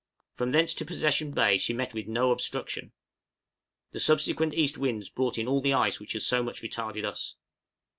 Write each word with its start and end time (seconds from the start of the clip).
From 0.33 0.49
thence 0.49 0.73
to 0.73 0.83
Possession 0.83 1.29
Bay 1.29 1.59
she 1.59 1.73
met 1.75 1.93
with 1.93 2.07
no 2.07 2.31
obstruction. 2.31 2.91
The 3.91 3.99
subsequent 3.99 4.55
east 4.55 4.75
winds 4.79 5.09
brought 5.09 5.37
in 5.37 5.47
all 5.47 5.61
the 5.61 5.73
ice 5.75 5.99
which 5.99 6.13
has 6.13 6.25
so 6.25 6.41
much 6.41 6.63
retarded 6.63 7.05
us. 7.05 7.35